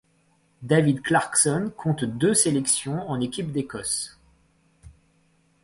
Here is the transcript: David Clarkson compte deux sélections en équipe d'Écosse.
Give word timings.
David 0.63 1.03
Clarkson 1.03 1.71
compte 1.77 2.05
deux 2.05 2.33
sélections 2.33 3.07
en 3.07 3.21
équipe 3.21 3.51
d'Écosse. 3.51 4.19